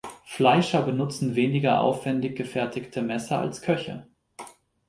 [0.23, 4.07] Fleischer benutzen weniger aufwendig gefertigte Messer als Köche.